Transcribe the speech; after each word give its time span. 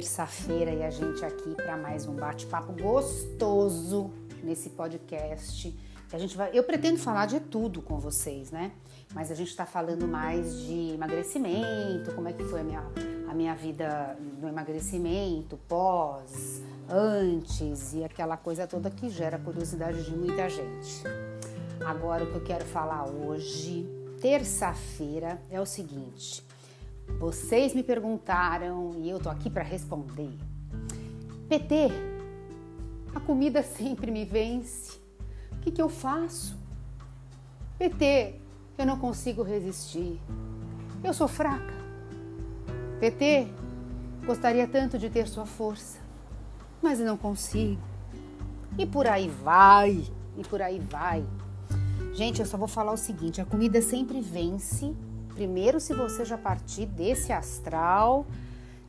terça-feira 0.00 0.72
e 0.72 0.82
a 0.82 0.88
gente 0.88 1.22
aqui 1.22 1.54
para 1.54 1.76
mais 1.76 2.06
um 2.06 2.14
bate-papo 2.14 2.72
gostoso 2.72 4.10
nesse 4.42 4.70
podcast. 4.70 5.78
A 6.10 6.16
gente 6.16 6.38
vai, 6.38 6.48
eu 6.54 6.64
pretendo 6.64 6.98
falar 6.98 7.26
de 7.26 7.38
tudo 7.38 7.82
com 7.82 7.98
vocês, 7.98 8.50
né? 8.50 8.72
Mas 9.12 9.30
a 9.30 9.34
gente 9.34 9.48
está 9.48 9.66
falando 9.66 10.08
mais 10.08 10.58
de 10.58 10.94
emagrecimento, 10.94 12.14
como 12.14 12.28
é 12.28 12.32
que 12.32 12.42
foi 12.44 12.60
a 12.60 12.64
minha, 12.64 12.82
a 13.28 13.34
minha 13.34 13.54
vida 13.54 14.16
no 14.40 14.48
emagrecimento, 14.48 15.58
pós, 15.68 16.62
antes 16.88 17.92
e 17.92 18.02
aquela 18.02 18.38
coisa 18.38 18.66
toda 18.66 18.90
que 18.90 19.10
gera 19.10 19.38
curiosidade 19.38 20.02
de 20.02 20.16
muita 20.16 20.48
gente. 20.48 21.02
Agora 21.84 22.24
o 22.24 22.30
que 22.30 22.36
eu 22.36 22.42
quero 22.44 22.64
falar 22.64 23.04
hoje, 23.04 23.86
terça-feira, 24.18 25.42
é 25.50 25.60
o 25.60 25.66
seguinte. 25.66 26.42
Vocês 27.18 27.74
me 27.74 27.82
perguntaram 27.82 28.94
e 28.98 29.10
eu 29.10 29.18
tô 29.18 29.28
aqui 29.28 29.50
para 29.50 29.62
responder. 29.62 30.32
PT, 31.48 31.88
a 33.14 33.20
comida 33.20 33.62
sempre 33.62 34.10
me 34.10 34.24
vence. 34.24 34.98
O 35.52 35.56
que, 35.60 35.70
que 35.70 35.82
eu 35.82 35.88
faço? 35.88 36.56
PT, 37.78 38.36
eu 38.78 38.86
não 38.86 38.98
consigo 38.98 39.42
resistir. 39.42 40.20
Eu 41.02 41.12
sou 41.12 41.26
fraca. 41.26 41.74
PT, 43.00 43.48
gostaria 44.24 44.66
tanto 44.68 44.98
de 44.98 45.10
ter 45.10 45.26
sua 45.26 45.46
força, 45.46 45.98
mas 46.82 46.98
não 46.98 47.16
consigo. 47.16 47.80
E 48.78 48.86
por 48.86 49.06
aí 49.06 49.28
vai, 49.28 50.04
e 50.36 50.44
por 50.44 50.62
aí 50.62 50.78
vai. 50.78 51.24
Gente, 52.12 52.40
eu 52.40 52.46
só 52.46 52.56
vou 52.56 52.68
falar 52.68 52.92
o 52.92 52.96
seguinte: 52.96 53.40
a 53.40 53.44
comida 53.44 53.80
sempre 53.82 54.20
vence 54.20 54.94
Primeiro, 55.40 55.80
se 55.80 55.94
você 55.94 56.22
já 56.22 56.36
partir 56.36 56.84
desse 56.84 57.32
astral 57.32 58.26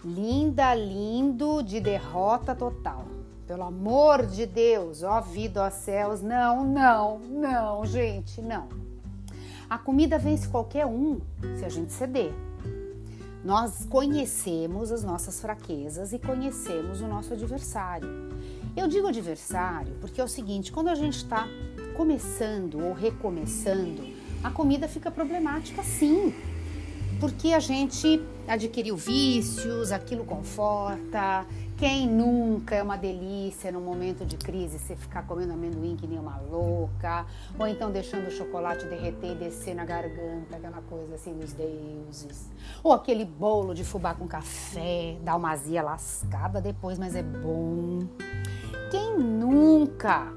linda, 0.03 0.75
lindo, 0.75 1.63
de 1.63 1.79
derrota 1.79 2.53
total. 2.53 3.05
Pelo 3.47 3.63
amor 3.63 4.25
de 4.25 4.45
Deus, 4.45 5.01
ó 5.01 5.21
vida, 5.21 5.63
ó 5.63 5.69
céus, 5.69 6.21
não, 6.21 6.65
não, 6.65 7.19
não, 7.19 7.85
gente, 7.85 8.41
não. 8.41 8.67
A 9.69 9.77
comida 9.77 10.19
vence 10.19 10.45
qualquer 10.49 10.85
um 10.85 11.21
se 11.57 11.63
a 11.63 11.69
gente 11.69 11.93
ceder. 11.93 12.33
Nós 13.45 13.85
conhecemos 13.85 14.91
as 14.91 15.05
nossas 15.05 15.39
fraquezas 15.39 16.11
e 16.11 16.19
conhecemos 16.19 16.99
o 16.99 17.07
nosso 17.07 17.31
adversário. 17.31 18.09
Eu 18.75 18.89
digo 18.89 19.07
adversário 19.07 19.93
porque 20.01 20.19
é 20.19 20.23
o 20.23 20.27
seguinte: 20.27 20.69
quando 20.69 20.89
a 20.89 20.95
gente 20.95 21.15
está 21.15 21.47
começando 21.95 22.77
ou 22.83 22.91
recomeçando, 22.91 24.19
a 24.43 24.49
comida 24.49 24.87
fica 24.87 25.11
problemática 25.11 25.83
sim, 25.83 26.33
porque 27.19 27.53
a 27.53 27.59
gente 27.59 28.21
adquiriu 28.47 28.97
vícios, 28.97 29.91
aquilo 29.91 30.25
conforta. 30.25 31.45
Quem 31.77 32.07
nunca 32.07 32.75
é 32.75 32.83
uma 32.83 32.95
delícia 32.95 33.71
num 33.71 33.81
momento 33.81 34.23
de 34.23 34.37
crise 34.37 34.77
você 34.77 34.95
ficar 34.95 35.23
comendo 35.23 35.53
amendoim 35.53 35.95
que 35.95 36.05
nem 36.05 36.19
uma 36.19 36.37
louca, 36.37 37.25
ou 37.57 37.67
então 37.67 37.91
deixando 37.91 38.27
o 38.27 38.31
chocolate 38.31 38.85
derreter 38.85 39.31
e 39.31 39.35
descer 39.35 39.73
na 39.73 39.83
garganta, 39.83 40.57
aquela 40.57 40.81
coisa 40.83 41.15
assim 41.15 41.33
dos 41.33 41.53
deuses. 41.53 42.49
Ou 42.83 42.93
aquele 42.93 43.25
bolo 43.25 43.73
de 43.73 43.83
fubá 43.83 44.13
com 44.13 44.27
café, 44.27 45.17
dá 45.23 45.35
uma 45.35 45.51
azia 45.51 45.81
lascada 45.81 46.61
depois, 46.61 46.99
mas 46.99 47.15
é 47.15 47.23
bom. 47.23 47.99
Quem 48.91 49.17
nunca? 49.17 50.31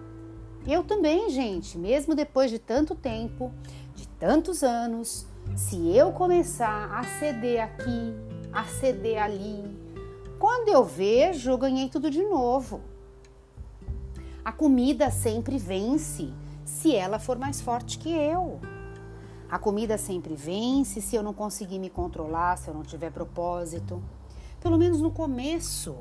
Eu 0.67 0.83
também, 0.83 1.29
gente, 1.29 1.77
mesmo 1.77 2.15
depois 2.15 2.51
de 2.51 2.59
tanto 2.59 2.95
tempo, 2.95 3.53
tantos 4.27 4.63
anos, 4.63 5.27
se 5.55 5.95
eu 5.95 6.11
começar 6.11 6.91
a 6.91 7.05
ceder 7.19 7.63
aqui, 7.63 8.15
a 8.51 8.65
ceder 8.65 9.23
ali, 9.23 9.63
quando 10.39 10.71
eu 10.71 10.83
vejo, 10.83 11.51
eu 11.51 11.59
ganhei 11.59 11.91
tudo 11.91 12.11
de 12.11 12.23
novo. 12.23 12.81
A 14.43 14.51
comida 14.51 15.11
sempre 15.11 15.59
vence 15.59 16.33
se 16.65 16.97
ela 16.97 17.19
for 17.19 17.37
mais 17.37 17.61
forte 17.61 17.99
que 17.99 18.11
eu. 18.11 18.63
A 19.47 19.59
comida 19.59 19.99
sempre 19.99 20.35
vence 20.35 21.03
se 21.03 21.15
eu 21.15 21.23
não 21.23 21.35
conseguir 21.35 21.79
me 21.79 21.91
controlar, 21.91 22.57
se 22.57 22.69
eu 22.69 22.73
não 22.73 22.83
tiver 22.83 23.13
propósito. 23.13 24.03
Pelo 24.59 24.79
menos 24.79 25.03
no 25.03 25.11
começo, 25.11 25.97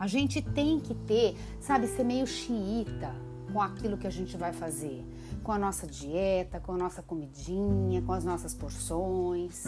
a 0.00 0.06
gente 0.06 0.40
tem 0.40 0.80
que 0.80 0.94
ter, 0.94 1.36
sabe, 1.60 1.86
ser 1.86 2.04
meio 2.04 2.26
xiita 2.26 3.14
com 3.52 3.60
aquilo 3.60 3.98
que 3.98 4.06
a 4.06 4.10
gente 4.10 4.38
vai 4.38 4.54
fazer 4.54 5.04
com 5.42 5.52
a 5.52 5.58
nossa 5.58 5.86
dieta, 5.86 6.60
com 6.60 6.72
a 6.72 6.76
nossa 6.76 7.02
comidinha, 7.02 8.02
com 8.02 8.12
as 8.12 8.24
nossas 8.24 8.54
porções. 8.54 9.64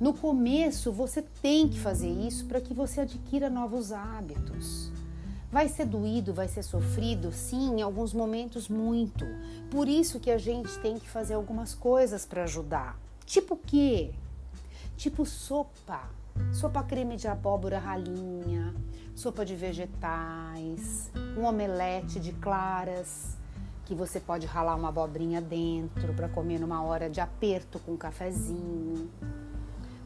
No 0.00 0.12
começo, 0.12 0.92
você 0.92 1.22
tem 1.22 1.68
que 1.68 1.78
fazer 1.78 2.10
isso 2.10 2.46
para 2.46 2.60
que 2.60 2.74
você 2.74 3.02
adquira 3.02 3.48
novos 3.48 3.92
hábitos. 3.92 4.92
Vai 5.50 5.68
ser 5.68 5.86
doído, 5.86 6.34
vai 6.34 6.48
ser 6.48 6.64
sofrido, 6.64 7.32
sim, 7.32 7.76
em 7.76 7.82
alguns 7.82 8.12
momentos 8.12 8.68
muito. 8.68 9.24
Por 9.70 9.86
isso 9.86 10.18
que 10.18 10.30
a 10.30 10.36
gente 10.36 10.76
tem 10.80 10.98
que 10.98 11.08
fazer 11.08 11.34
algumas 11.34 11.74
coisas 11.74 12.26
para 12.26 12.42
ajudar. 12.42 12.98
Tipo 13.24 13.54
o 13.54 13.58
quê? 13.58 14.10
Tipo 14.96 15.24
sopa. 15.24 16.10
Sopa 16.52 16.82
creme 16.82 17.16
de 17.16 17.28
abóbora 17.28 17.78
ralinha, 17.78 18.74
sopa 19.14 19.44
de 19.44 19.54
vegetais, 19.54 21.10
um 21.38 21.44
omelete 21.44 22.18
de 22.18 22.32
claras, 22.32 23.36
que 23.84 23.94
você 23.94 24.18
pode 24.18 24.46
ralar 24.46 24.74
uma 24.74 24.88
abobrinha 24.88 25.40
dentro 25.40 26.14
para 26.14 26.28
comer 26.28 26.58
numa 26.58 26.82
hora 26.82 27.10
de 27.10 27.20
aperto 27.20 27.78
com 27.80 27.92
um 27.92 27.96
cafezinho. 27.96 29.10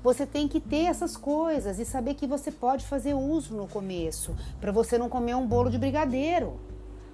Você 0.03 0.25
tem 0.25 0.47
que 0.47 0.61
ter 0.61 0.85
essas 0.85 1.17
coisas 1.17 1.79
e 1.79 1.85
saber 1.85 2.15
que 2.15 2.27
você 2.27 2.51
pode 2.51 2.87
fazer 2.87 3.15
uso 3.15 3.55
no 3.55 3.67
começo, 3.67 4.35
para 4.61 4.71
você 4.71 4.97
não 4.97 5.09
comer 5.09 5.35
um 5.35 5.47
bolo 5.47 5.71
de 5.71 5.79
brigadeiro. 5.79 6.59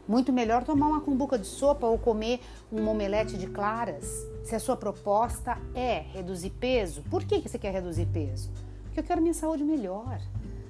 Muito 0.07 0.33
melhor 0.33 0.65
tomar 0.65 0.89
uma 0.89 1.01
cumbuca 1.01 1.39
de 1.39 1.47
sopa 1.47 1.87
ou 1.87 1.99
comer 1.99 2.41
um 2.71 2.87
omelete 2.87 3.39
de 3.39 3.47
claras. 3.47 4.07
Se 4.45 4.55
a 4.55 4.61
sua 4.61 4.77
proposta 4.77 5.57
é 5.75 6.01
reduzir 6.13 6.51
peso, 6.51 7.03
por 7.11 7.25
que, 7.25 7.41
que 7.41 7.49
você 7.49 7.59
quer 7.59 7.73
reduzir 7.73 8.07
peso? 8.07 8.51
Porque 8.85 9.01
eu 9.01 9.05
quero 9.05 9.23
minha 9.23 9.33
saúde 9.33 9.65
melhor, 9.65 10.21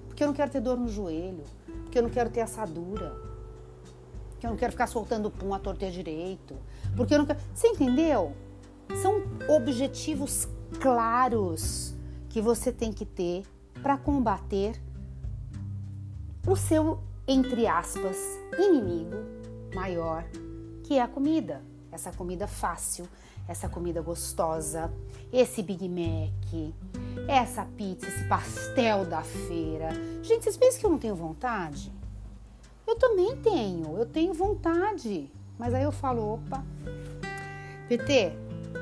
porque 0.06 0.22
eu 0.22 0.28
não 0.28 0.34
quero 0.34 0.52
ter 0.52 0.60
dor 0.60 0.78
no 0.78 0.88
joelho, 0.88 1.42
porque 1.82 1.98
eu 1.98 2.02
não 2.02 2.10
quero 2.10 2.30
ter 2.30 2.42
assadura, 2.42 3.12
porque 4.44 4.46
eu 4.46 4.50
não 4.50 4.56
quero 4.58 4.72
ficar 4.72 4.86
soltando 4.86 5.30
pum 5.30 5.54
a 5.54 5.58
torter 5.58 5.90
direito, 5.90 6.54
porque 6.94 7.14
eu 7.14 7.18
não 7.18 7.24
quero. 7.24 7.40
Você 7.54 7.68
entendeu? 7.68 8.34
São 9.00 9.22
objetivos 9.48 10.46
claros 10.80 11.94
que 12.28 12.42
você 12.42 12.70
tem 12.70 12.92
que 12.92 13.06
ter 13.06 13.44
para 13.82 13.96
combater 13.96 14.78
o 16.46 16.54
seu, 16.56 17.00
entre 17.26 17.66
aspas, 17.66 18.18
inimigo 18.58 19.16
maior, 19.74 20.24
que 20.82 20.98
é 20.98 21.02
a 21.02 21.08
comida. 21.08 21.62
Essa 21.90 22.12
comida 22.12 22.46
fácil, 22.46 23.08
essa 23.48 23.68
comida 23.68 24.02
gostosa, 24.02 24.92
esse 25.32 25.62
Big 25.62 25.88
Mac, 25.88 26.74
essa 27.28 27.64
pizza, 27.64 28.08
esse 28.08 28.28
pastel 28.28 29.06
da 29.06 29.22
feira. 29.22 29.88
Gente, 30.22 30.42
vocês 30.42 30.56
pensam 30.56 30.80
que 30.80 30.86
eu 30.86 30.90
não 30.90 30.98
tenho 30.98 31.14
vontade? 31.14 31.90
Eu 32.86 32.96
também 32.96 33.36
tenho, 33.36 33.96
eu 33.98 34.06
tenho 34.06 34.32
vontade. 34.34 35.30
Mas 35.58 35.72
aí 35.72 35.82
eu 35.82 35.92
falo, 35.92 36.34
opa, 36.34 36.64
PT, 37.88 38.32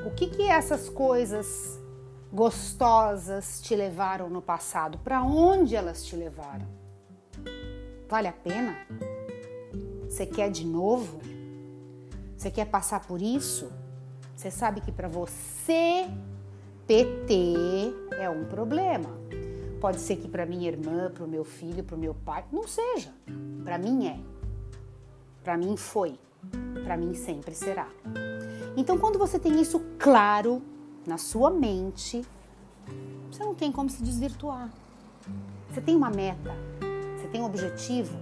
o 0.05 0.11
que 0.11 0.27
que 0.27 0.43
essas 0.43 0.89
coisas 0.89 1.79
gostosas 2.31 3.61
te 3.61 3.75
levaram 3.75 4.29
no 4.29 4.41
passado? 4.41 4.97
Para 4.97 5.21
onde 5.23 5.75
elas 5.75 6.03
te 6.03 6.15
levaram? 6.15 6.65
Vale 8.09 8.27
a 8.27 8.33
pena? 8.33 8.75
Você 10.09 10.25
quer 10.25 10.49
de 10.49 10.65
novo? 10.65 11.19
Você 12.37 12.51
quer 12.51 12.65
passar 12.65 13.01
por 13.01 13.21
isso? 13.21 13.71
Você 14.35 14.51
sabe 14.51 14.81
que 14.81 14.91
para 14.91 15.07
você 15.07 16.07
PT 16.85 17.93
é 18.19 18.29
um 18.29 18.45
problema. 18.45 19.09
Pode 19.83 19.99
ser 19.99 20.15
que 20.15 20.29
para 20.29 20.45
minha 20.45 20.65
irmã, 20.65 21.11
para 21.13 21.25
o 21.25 21.27
meu 21.27 21.43
filho, 21.43 21.83
para 21.83 21.97
o 21.97 21.99
meu 21.99 22.13
pai, 22.13 22.45
não 22.53 22.65
seja. 22.65 23.13
Para 23.65 23.77
mim 23.77 24.07
é. 24.07 24.17
Para 25.43 25.57
mim 25.57 25.75
foi. 25.75 26.17
Para 26.85 26.95
mim 26.95 27.13
sempre 27.13 27.53
será. 27.53 27.89
Então, 28.77 28.97
quando 28.97 29.19
você 29.19 29.37
tem 29.37 29.59
isso 29.59 29.81
claro 29.99 30.61
na 31.05 31.17
sua 31.17 31.49
mente, 31.49 32.25
você 33.29 33.43
não 33.43 33.53
tem 33.53 33.73
como 33.73 33.89
se 33.89 34.01
desvirtuar. 34.01 34.71
Você 35.69 35.81
tem 35.81 35.97
uma 35.97 36.09
meta, 36.09 36.55
você 37.17 37.27
tem 37.27 37.41
um 37.41 37.45
objetivo, 37.45 38.17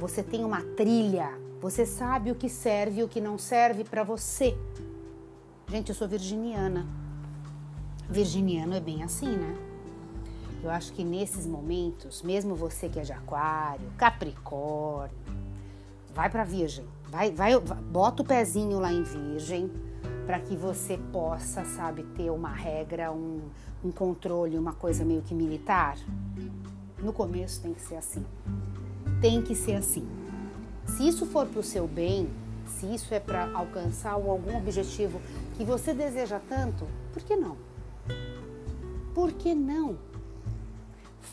você 0.00 0.20
tem 0.20 0.44
uma 0.44 0.62
trilha, 0.62 1.30
você 1.60 1.86
sabe 1.86 2.32
o 2.32 2.34
que 2.34 2.48
serve 2.48 3.02
e 3.02 3.04
o 3.04 3.08
que 3.08 3.20
não 3.20 3.38
serve 3.38 3.84
para 3.84 4.02
você. 4.02 4.58
Gente, 5.68 5.90
eu 5.90 5.94
sou 5.94 6.08
virginiana. 6.08 6.84
Virginiano 8.10 8.74
é 8.74 8.80
bem 8.80 9.04
assim, 9.04 9.28
né? 9.28 9.75
Eu 10.66 10.72
acho 10.72 10.92
que 10.94 11.04
nesses 11.04 11.46
momentos, 11.46 12.24
mesmo 12.24 12.56
você 12.56 12.88
que 12.88 12.98
é 12.98 13.02
de 13.02 13.12
aquário, 13.12 13.88
capricórnio, 13.96 15.16
vai 16.12 16.28
para 16.28 16.42
virgem, 16.42 16.84
vai, 17.08 17.30
vai, 17.30 17.56
bota 17.60 18.22
o 18.22 18.26
pezinho 18.26 18.80
lá 18.80 18.92
em 18.92 19.04
virgem 19.04 19.70
para 20.26 20.40
que 20.40 20.56
você 20.56 20.98
possa, 21.12 21.64
sabe, 21.64 22.02
ter 22.16 22.32
uma 22.32 22.48
regra, 22.48 23.12
um, 23.12 23.42
um 23.84 23.92
controle, 23.92 24.58
uma 24.58 24.72
coisa 24.72 25.04
meio 25.04 25.22
que 25.22 25.36
militar. 25.36 25.96
No 26.98 27.12
começo 27.12 27.62
tem 27.62 27.72
que 27.72 27.80
ser 27.80 27.94
assim. 27.94 28.26
Tem 29.20 29.40
que 29.40 29.54
ser 29.54 29.76
assim. 29.76 30.04
Se 30.84 31.06
isso 31.06 31.26
for 31.26 31.46
para 31.46 31.60
o 31.60 31.62
seu 31.62 31.86
bem, 31.86 32.28
se 32.66 32.92
isso 32.92 33.14
é 33.14 33.20
para 33.20 33.52
alcançar 33.56 34.14
algum 34.14 34.56
objetivo 34.58 35.20
que 35.56 35.64
você 35.64 35.94
deseja 35.94 36.40
tanto, 36.48 36.88
por 37.12 37.22
que 37.22 37.36
não? 37.36 37.56
Por 39.14 39.30
que 39.30 39.54
não? 39.54 39.96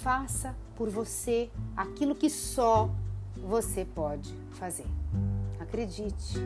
Faça 0.02 0.56
por 0.76 0.90
você 0.90 1.50
aquilo 1.78 2.16
que 2.16 2.30
só 2.30 2.90
você 3.38 3.86
pode 3.86 4.36
fazer. 4.52 4.88
Acredite, 5.60 6.40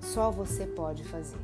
só 0.00 0.30
você 0.30 0.66
pode 0.66 1.04
fazer. 1.04 1.38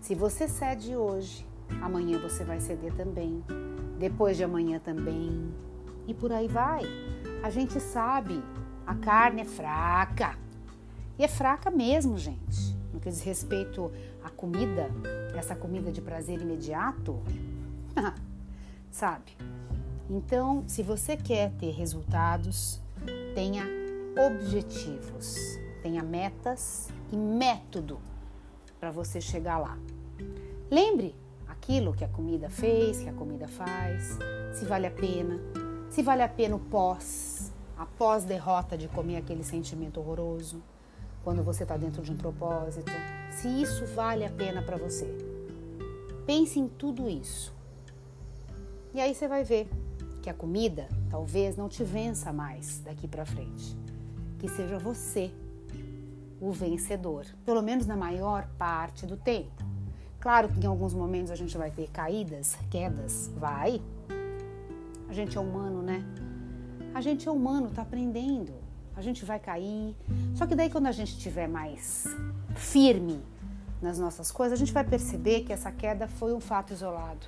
Se 0.00 0.14
você 0.14 0.48
cede 0.48 0.96
hoje, 0.96 1.46
amanhã 1.80 2.18
você 2.18 2.42
vai 2.42 2.60
ceder 2.60 2.92
também, 2.94 3.44
depois 3.98 4.36
de 4.36 4.42
amanhã 4.42 4.80
também, 4.80 5.52
e 6.08 6.14
por 6.14 6.32
aí 6.32 6.48
vai. 6.48 6.82
A 7.42 7.50
gente 7.50 7.78
sabe, 7.78 8.42
a 8.86 8.94
carne 8.94 9.42
é 9.42 9.44
fraca. 9.44 10.36
E 11.18 11.24
é 11.24 11.28
fraca 11.28 11.70
mesmo, 11.70 12.16
gente. 12.16 12.76
No 12.92 12.98
que 12.98 13.10
diz 13.10 13.20
respeito 13.20 13.92
à 14.24 14.30
comida, 14.30 14.90
essa 15.36 15.54
comida 15.54 15.92
de 15.92 16.00
prazer 16.00 16.40
imediato, 16.40 17.22
sabe? 18.90 19.36
Então, 20.10 20.64
se 20.66 20.82
você 20.82 21.16
quer 21.16 21.50
ter 21.52 21.70
resultados, 21.70 22.80
tenha 23.34 23.64
objetivos, 24.26 25.36
tenha 25.82 26.02
metas 26.02 26.88
e 27.12 27.16
método 27.16 28.00
para 28.80 28.90
você 28.90 29.20
chegar 29.20 29.58
lá. 29.58 29.78
Lembre 30.70 31.14
aquilo 31.46 31.92
que 31.92 32.04
a 32.04 32.08
comida 32.08 32.48
fez, 32.48 33.00
que 33.00 33.08
a 33.08 33.12
comida 33.12 33.46
faz, 33.46 34.18
se 34.54 34.64
vale 34.64 34.86
a 34.86 34.90
pena, 34.90 35.38
se 35.90 36.02
vale 36.02 36.22
a 36.22 36.28
pena 36.28 36.56
o 36.56 36.58
pós, 36.58 37.52
a 37.76 37.84
pós-derrota 37.84 38.78
de 38.78 38.88
comer 38.88 39.16
aquele 39.16 39.44
sentimento 39.44 40.00
horroroso, 40.00 40.62
quando 41.22 41.42
você 41.42 41.64
está 41.64 41.76
dentro 41.76 42.02
de 42.02 42.12
um 42.12 42.16
propósito, 42.16 42.90
se 43.30 43.48
isso 43.48 43.84
vale 43.94 44.24
a 44.24 44.30
pena 44.30 44.62
para 44.62 44.78
você. 44.78 45.06
Pense 46.24 46.58
em 46.58 46.66
tudo 46.66 47.08
isso. 47.08 47.54
E 48.94 49.00
aí 49.00 49.14
você 49.14 49.28
vai 49.28 49.44
ver 49.44 49.68
que 50.28 50.30
a 50.30 50.34
comida 50.34 50.86
talvez 51.08 51.56
não 51.56 51.70
te 51.70 51.82
vença 51.82 52.30
mais 52.34 52.80
daqui 52.84 53.08
para 53.08 53.24
frente. 53.24 53.74
Que 54.38 54.46
seja 54.46 54.78
você 54.78 55.32
o 56.38 56.52
vencedor, 56.52 57.24
pelo 57.46 57.62
menos 57.62 57.86
na 57.86 57.96
maior 57.96 58.46
parte 58.58 59.06
do 59.06 59.16
tempo. 59.16 59.64
Claro 60.20 60.48
que 60.48 60.60
em 60.60 60.66
alguns 60.66 60.92
momentos 60.92 61.30
a 61.30 61.34
gente 61.34 61.56
vai 61.56 61.70
ter 61.70 61.88
caídas, 61.88 62.58
quedas, 62.68 63.32
vai. 63.38 63.80
A 65.08 65.14
gente 65.14 65.38
é 65.38 65.40
humano, 65.40 65.80
né? 65.80 66.04
A 66.92 67.00
gente 67.00 67.26
é 67.26 67.30
humano, 67.30 67.70
tá 67.70 67.80
aprendendo. 67.80 68.52
A 68.94 69.00
gente 69.00 69.24
vai 69.24 69.38
cair. 69.38 69.96
Só 70.34 70.46
que 70.46 70.54
daí 70.54 70.68
quando 70.68 70.88
a 70.88 70.92
gente 70.92 71.12
estiver 71.12 71.48
mais 71.48 72.04
firme 72.54 73.18
nas 73.80 73.98
nossas 73.98 74.30
coisas, 74.30 74.58
a 74.58 74.62
gente 74.62 74.74
vai 74.74 74.84
perceber 74.84 75.40
que 75.40 75.54
essa 75.54 75.72
queda 75.72 76.06
foi 76.06 76.34
um 76.34 76.40
fato 76.40 76.74
isolado 76.74 77.26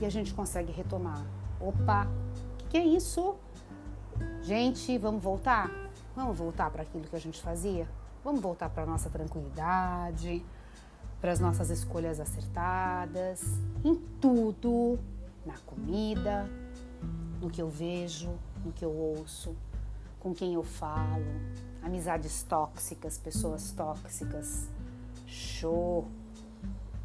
e 0.00 0.04
a 0.04 0.10
gente 0.10 0.34
consegue 0.34 0.72
retomar. 0.72 1.24
Opa, 1.60 2.06
que, 2.58 2.64
que 2.68 2.76
é 2.76 2.84
isso? 2.84 3.36
Gente, 4.42 4.98
vamos 4.98 5.22
voltar? 5.22 5.70
Vamos 6.14 6.36
voltar 6.36 6.70
para 6.70 6.82
aquilo 6.82 7.04
que 7.04 7.16
a 7.16 7.20
gente 7.20 7.40
fazia? 7.40 7.88
Vamos 8.22 8.40
voltar 8.40 8.68
para 8.68 8.86
nossa 8.86 9.08
tranquilidade, 9.10 10.44
para 11.20 11.32
as 11.32 11.40
nossas 11.40 11.70
escolhas 11.70 12.20
acertadas, 12.20 13.42
em 13.84 13.94
tudo, 14.20 14.98
na 15.44 15.58
comida, 15.58 16.48
no 17.40 17.50
que 17.50 17.60
eu 17.60 17.68
vejo, 17.68 18.30
no 18.64 18.72
que 18.72 18.84
eu 18.84 18.92
ouço, 18.92 19.54
com 20.20 20.34
quem 20.34 20.54
eu 20.54 20.62
falo, 20.62 21.24
amizades 21.82 22.42
tóxicas, 22.42 23.18
pessoas 23.18 23.72
tóxicas, 23.72 24.68
show. 25.26 26.06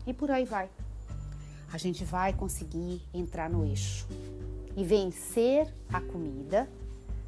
E 0.05 0.13
por 0.13 0.31
aí 0.31 0.45
vai 0.45 0.69
a 1.71 1.77
gente 1.77 2.03
vai 2.03 2.33
conseguir 2.33 3.01
entrar 3.13 3.49
no 3.49 3.63
eixo 3.63 4.07
e 4.79 4.83
vencer 4.85 5.67
a 5.91 5.99
comida, 5.99 6.69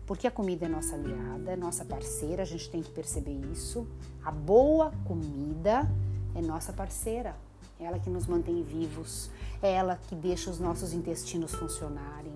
porque 0.07 0.25
a 0.25 0.31
comida 0.31 0.67
é 0.67 0.69
nossa 0.69 0.95
aliada, 0.95 1.51
é 1.51 1.55
nossa 1.57 1.83
parceira, 1.83 2.43
a 2.43 2.45
gente 2.45 2.69
tem 2.69 2.81
que 2.81 2.89
perceber 2.89 3.37
isso. 3.51 3.85
A 4.23 4.31
boa 4.31 4.93
comida 5.03 5.85
é 6.33 6.41
nossa 6.41 6.71
parceira, 6.71 7.35
é 7.77 7.83
ela 7.83 7.99
que 7.99 8.09
nos 8.09 8.25
mantém 8.25 8.63
vivos, 8.63 9.29
é 9.61 9.69
ela 9.69 9.99
que 10.07 10.15
deixa 10.15 10.49
os 10.49 10.61
nossos 10.61 10.93
intestinos 10.93 11.53
funcionarem, 11.53 12.31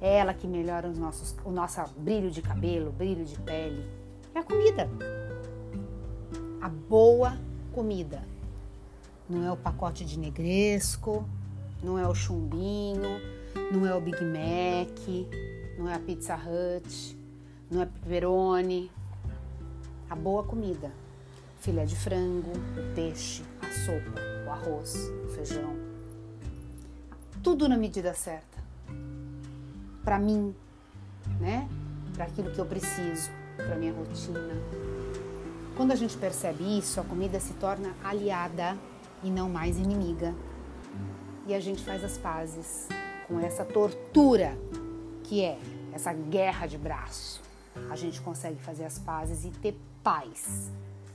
é 0.00 0.18
ela 0.18 0.32
que 0.32 0.46
melhora 0.46 0.88
os 0.88 0.98
nossos, 0.98 1.34
o 1.44 1.50
nosso 1.50 1.80
brilho 1.96 2.30
de 2.30 2.40
cabelo, 2.40 2.92
brilho 2.92 3.24
de 3.24 3.36
pele. 3.40 3.84
É 4.32 4.38
a 4.38 4.44
comida. 4.44 4.88
A 6.60 6.68
boa 6.68 7.36
comida 7.72 8.22
não 9.28 9.44
é 9.44 9.50
o 9.50 9.56
pacote 9.56 10.04
de 10.04 10.16
negresco, 10.16 11.28
não 11.82 11.98
é 11.98 12.06
o 12.06 12.14
chumbinho, 12.14 13.33
não 13.72 13.86
é 13.86 13.94
o 13.94 14.00
Big 14.00 14.18
Mac, 14.22 14.98
não 15.78 15.88
é 15.88 15.94
a 15.94 15.98
Pizza 15.98 16.36
Hut, 16.36 17.18
não 17.70 17.82
é 17.82 17.86
pepperoni. 17.86 18.90
A 20.08 20.14
boa 20.14 20.44
comida, 20.44 20.92
filé 21.58 21.84
de 21.84 21.96
frango, 21.96 22.50
o 22.50 22.94
peixe, 22.94 23.42
a 23.60 23.70
sopa, 23.70 24.20
o 24.46 24.50
arroz, 24.50 24.94
o 25.24 25.28
feijão. 25.28 25.74
Tudo 27.42 27.68
na 27.68 27.76
medida 27.76 28.14
certa. 28.14 28.62
Para 30.04 30.18
mim, 30.18 30.54
né? 31.40 31.68
Para 32.14 32.26
aquilo 32.26 32.50
que 32.50 32.58
eu 32.58 32.66
preciso, 32.66 33.30
para 33.56 33.74
minha 33.76 33.92
rotina. 33.92 34.54
Quando 35.76 35.92
a 35.92 35.96
gente 35.96 36.16
percebe 36.16 36.78
isso, 36.78 37.00
a 37.00 37.04
comida 37.04 37.40
se 37.40 37.54
torna 37.54 37.94
aliada 38.04 38.76
e 39.22 39.30
não 39.30 39.48
mais 39.48 39.76
inimiga. 39.78 40.34
E 41.46 41.54
a 41.54 41.60
gente 41.60 41.82
faz 41.82 42.04
as 42.04 42.16
pazes 42.16 42.88
com 43.26 43.40
essa 43.40 43.64
tortura 43.64 44.56
que 45.24 45.42
é 45.42 45.58
essa 45.92 46.12
guerra 46.12 46.66
de 46.66 46.76
braço. 46.76 47.40
A 47.90 47.96
gente 47.96 48.20
consegue 48.20 48.60
fazer 48.60 48.84
as 48.84 48.98
pazes 48.98 49.44
e 49.44 49.50
ter 49.50 49.76
paz. 50.02 50.70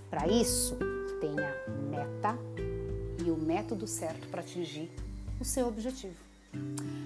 Para 0.10 0.28
isso, 0.28 0.78
tenha 1.22 1.54
meta 1.90 2.38
e 3.24 3.30
o 3.30 3.38
método 3.38 3.88
certo 3.88 4.28
para 4.30 4.42
atingir 4.42 4.90
o 5.40 5.46
seu 5.46 5.68
objetivo. 5.68 6.16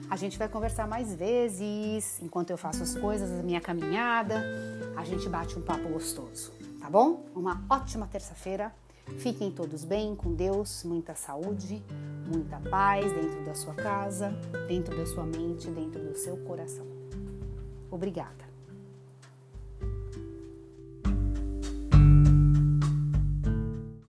A 0.10 0.16
gente 0.16 0.38
vai 0.38 0.48
conversar 0.48 0.88
mais 0.88 1.14
vezes 1.14 2.22
enquanto 2.22 2.50
eu 2.50 2.58
faço 2.58 2.82
as 2.82 2.96
coisas, 2.96 3.30
a 3.32 3.44
minha 3.44 3.60
caminhada. 3.60 4.42
A 4.96 5.04
gente 5.04 5.28
bate 5.28 5.58
um 5.58 5.62
papo 5.62 5.90
gostoso, 5.90 6.54
tá 6.80 6.90
bom? 6.90 7.26
Uma 7.36 7.62
ótima 7.70 8.08
terça-feira 8.08 8.72
Fiquem 9.18 9.52
todos 9.52 9.84
bem, 9.84 10.16
com 10.16 10.34
Deus, 10.34 10.84
muita 10.84 11.14
saúde, 11.14 11.84
muita 12.28 12.60
paz 12.70 13.12
dentro 13.12 13.44
da 13.44 13.54
sua 13.54 13.74
casa, 13.74 14.30
dentro 14.68 14.96
da 14.96 15.06
sua 15.06 15.26
mente, 15.26 15.70
dentro 15.70 16.02
do 16.02 16.16
seu 16.16 16.38
coração. 16.38 16.86
Obrigada. 17.90 18.53